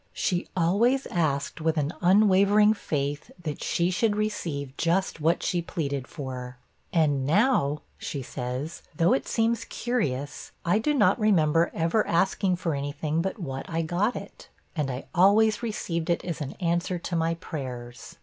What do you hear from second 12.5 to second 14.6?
for any thing but what I got it.